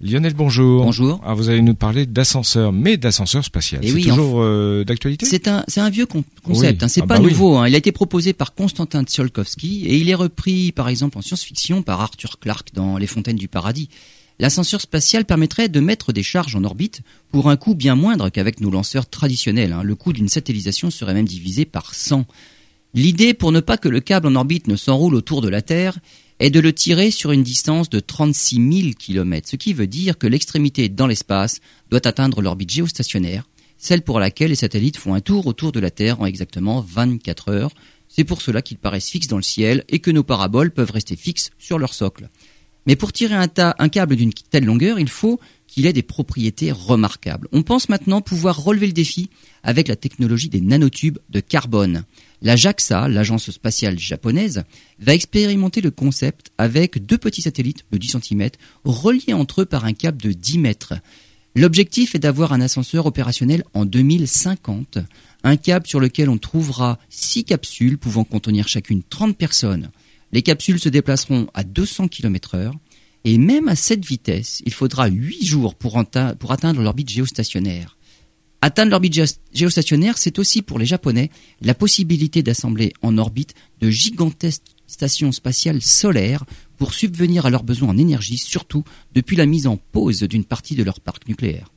Lionel, 0.00 0.32
bonjour. 0.34 0.84
Bonjour. 0.84 1.20
Ah, 1.24 1.34
vous 1.34 1.48
allez 1.48 1.60
nous 1.60 1.74
parler 1.74 2.06
d'ascenseur, 2.06 2.72
mais 2.72 2.96
d'ascenseur 2.96 3.44
spatial. 3.44 3.80
Eh 3.82 3.88
C'est 3.88 3.94
oui, 3.94 4.04
toujours 4.04 4.40
euh, 4.42 4.84
d'actualité? 4.84 5.26
C'est 5.26 5.48
un, 5.48 5.64
c'est 5.66 5.80
un 5.80 5.90
vieux 5.90 6.06
con- 6.06 6.22
concept. 6.44 6.80
Oui. 6.80 6.84
hein, 6.84 6.88
c'est 6.88 7.02
Ah 7.02 7.06
pas 7.06 7.16
bah 7.18 7.24
oui. 7.24 7.32
nouveau. 7.32 7.56
hein. 7.56 7.66
Il 7.66 7.74
a 7.74 7.78
été 7.78 7.90
proposé 7.90 8.32
par 8.32 8.54
Konstantin 8.54 9.02
Tsiolkovsky 9.02 9.86
et 9.86 9.96
il 9.96 10.08
est 10.08 10.14
repris, 10.14 10.70
par 10.70 10.88
exemple, 10.88 11.18
en 11.18 11.22
science-fiction 11.22 11.82
par 11.82 12.00
Arthur 12.00 12.38
Clarke 12.38 12.68
dans 12.74 12.96
Les 12.96 13.08
Fontaines 13.08 13.34
du 13.36 13.48
Paradis. 13.48 13.88
L'ascenseur 14.38 14.80
spatial 14.80 15.24
permettrait 15.24 15.68
de 15.68 15.80
mettre 15.80 16.12
des 16.12 16.22
charges 16.22 16.54
en 16.54 16.62
orbite 16.62 17.00
pour 17.32 17.50
un 17.50 17.56
coût 17.56 17.74
bien 17.74 17.96
moindre 17.96 18.28
qu'avec 18.28 18.60
nos 18.60 18.70
lanceurs 18.70 19.08
traditionnels. 19.10 19.72
hein. 19.72 19.82
Le 19.82 19.96
coût 19.96 20.12
d'une 20.12 20.28
satellisation 20.28 20.90
serait 20.92 21.14
même 21.14 21.26
divisé 21.26 21.64
par 21.64 21.92
100. 21.92 22.24
L'idée, 22.94 23.34
pour 23.34 23.50
ne 23.50 23.58
pas 23.58 23.76
que 23.78 23.88
le 23.88 23.98
câble 23.98 24.28
en 24.28 24.36
orbite 24.36 24.68
ne 24.68 24.76
s'enroule 24.76 25.16
autour 25.16 25.42
de 25.42 25.48
la 25.48 25.60
Terre, 25.60 25.98
est 26.40 26.50
de 26.50 26.60
le 26.60 26.72
tirer 26.72 27.10
sur 27.10 27.32
une 27.32 27.42
distance 27.42 27.90
de 27.90 28.00
36 28.00 28.80
000 28.82 28.92
km, 28.98 29.48
ce 29.48 29.56
qui 29.56 29.72
veut 29.72 29.86
dire 29.86 30.18
que 30.18 30.26
l'extrémité 30.26 30.88
dans 30.88 31.06
l'espace 31.06 31.60
doit 31.90 32.06
atteindre 32.06 32.40
l'orbite 32.42 32.70
géostationnaire, 32.70 33.44
celle 33.76 34.02
pour 34.02 34.20
laquelle 34.20 34.50
les 34.50 34.56
satellites 34.56 34.96
font 34.96 35.14
un 35.14 35.20
tour 35.20 35.46
autour 35.46 35.72
de 35.72 35.80
la 35.80 35.90
Terre 35.90 36.20
en 36.20 36.26
exactement 36.26 36.80
24 36.80 37.48
heures. 37.50 37.70
C'est 38.08 38.24
pour 38.24 38.40
cela 38.42 38.62
qu'ils 38.62 38.78
paraissent 38.78 39.10
fixes 39.10 39.26
dans 39.28 39.36
le 39.36 39.42
ciel 39.42 39.84
et 39.88 39.98
que 39.98 40.10
nos 40.10 40.22
paraboles 40.24 40.70
peuvent 40.70 40.90
rester 40.90 41.14
fixes 41.16 41.50
sur 41.58 41.78
leur 41.78 41.92
socle. 41.94 42.28
Mais 42.86 42.96
pour 42.96 43.12
tirer 43.12 43.34
un, 43.34 43.48
tas- 43.48 43.76
un 43.78 43.88
câble 43.88 44.16
d'une 44.16 44.32
telle 44.32 44.64
longueur, 44.64 44.98
il 44.98 45.08
faut 45.10 45.38
qu'il 45.66 45.84
ait 45.86 45.92
des 45.92 46.02
propriétés 46.02 46.72
remarquables. 46.72 47.46
On 47.52 47.62
pense 47.62 47.88
maintenant 47.90 48.22
pouvoir 48.22 48.62
relever 48.64 48.86
le 48.86 48.92
défi 48.94 49.28
avec 49.62 49.88
la 49.88 49.96
technologie 49.96 50.48
des 50.48 50.62
nanotubes 50.62 51.18
de 51.28 51.40
carbone. 51.40 52.04
La 52.40 52.54
JAXA, 52.54 53.08
l'agence 53.08 53.50
spatiale 53.50 53.98
japonaise, 53.98 54.62
va 55.00 55.14
expérimenter 55.14 55.80
le 55.80 55.90
concept 55.90 56.52
avec 56.56 57.04
deux 57.04 57.18
petits 57.18 57.42
satellites 57.42 57.84
de 57.90 57.98
10 57.98 58.18
cm 58.22 58.50
reliés 58.84 59.32
entre 59.32 59.62
eux 59.62 59.66
par 59.66 59.84
un 59.84 59.92
câble 59.92 60.22
de 60.22 60.32
10 60.32 60.58
mètres. 60.58 60.94
L'objectif 61.56 62.14
est 62.14 62.20
d'avoir 62.20 62.52
un 62.52 62.60
ascenseur 62.60 63.06
opérationnel 63.06 63.64
en 63.74 63.84
2050, 63.84 64.98
un 65.42 65.56
câble 65.56 65.88
sur 65.88 65.98
lequel 65.98 66.28
on 66.28 66.38
trouvera 66.38 67.00
six 67.08 67.42
capsules 67.42 67.98
pouvant 67.98 68.22
contenir 68.22 68.68
chacune 68.68 69.02
30 69.02 69.36
personnes. 69.36 69.90
Les 70.30 70.42
capsules 70.42 70.78
se 70.78 70.88
déplaceront 70.88 71.48
à 71.54 71.64
200 71.64 72.06
km 72.06 72.54
heure 72.54 72.74
et 73.24 73.38
même 73.38 73.66
à 73.66 73.74
cette 73.74 74.04
vitesse, 74.04 74.62
il 74.64 74.72
faudra 74.72 75.08
8 75.08 75.44
jours 75.44 75.74
pour 75.74 75.98
atteindre 75.98 76.82
l'orbite 76.82 77.10
géostationnaire. 77.10 77.97
Atteindre 78.60 78.90
l'orbite 78.90 79.14
géo- 79.14 79.38
géostationnaire, 79.52 80.18
c'est 80.18 80.38
aussi 80.38 80.62
pour 80.62 80.78
les 80.78 80.86
Japonais 80.86 81.30
la 81.60 81.74
possibilité 81.74 82.42
d'assembler 82.42 82.92
en 83.02 83.16
orbite 83.16 83.54
de 83.80 83.88
gigantesques 83.90 84.62
stations 84.86 85.32
spatiales 85.32 85.82
solaires 85.82 86.44
pour 86.76 86.94
subvenir 86.94 87.46
à 87.46 87.50
leurs 87.50 87.62
besoins 87.62 87.90
en 87.90 87.98
énergie, 87.98 88.38
surtout 88.38 88.84
depuis 89.14 89.36
la 89.36 89.46
mise 89.46 89.66
en 89.66 89.76
pause 89.76 90.22
d'une 90.22 90.44
partie 90.44 90.74
de 90.74 90.82
leur 90.82 91.00
parc 91.00 91.28
nucléaire. 91.28 91.70